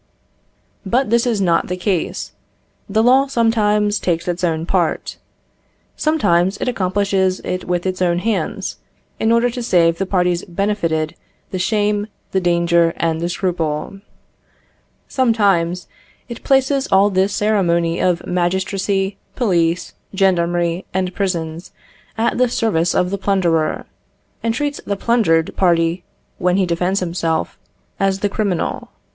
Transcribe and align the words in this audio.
But 0.83 1.11
this 1.11 1.27
is 1.27 1.39
not 1.39 1.67
the 1.67 1.77
case. 1.77 2.31
The 2.89 3.03
law 3.03 3.27
sometimes 3.27 3.99
takes 3.99 4.27
its 4.27 4.43
own 4.43 4.65
part. 4.65 5.17
Sometimes 5.95 6.57
it 6.57 6.67
accomplishes 6.67 7.39
it 7.41 7.65
with 7.65 7.85
its 7.85 8.01
own 8.01 8.17
hands, 8.17 8.77
in 9.19 9.31
order 9.31 9.47
to 9.51 9.61
save 9.61 9.99
the 9.99 10.07
parties 10.07 10.43
benefited 10.45 11.13
the 11.51 11.59
shame, 11.59 12.07
the 12.31 12.41
danger, 12.41 12.93
and 12.97 13.21
the 13.21 13.29
scruple. 13.29 13.99
Sometimes 15.07 15.87
it 16.27 16.43
places 16.43 16.87
all 16.91 17.11
this 17.11 17.31
ceremony 17.31 17.99
of 18.01 18.25
magistracy, 18.25 19.17
police, 19.35 19.93
gendarmerie, 20.15 20.83
and 20.95 21.13
prisons, 21.13 21.73
at 22.17 22.39
the 22.39 22.49
service 22.49 22.95
of 22.95 23.11
the 23.11 23.19
plunderer, 23.19 23.85
and 24.41 24.55
treats 24.55 24.81
the 24.83 24.97
plundered 24.97 25.55
party, 25.55 26.03
when 26.39 26.57
he 26.57 26.65
defends 26.65 27.01
himself, 27.01 27.59
as 27.99 28.21
the 28.21 28.29
criminal. 28.29 28.89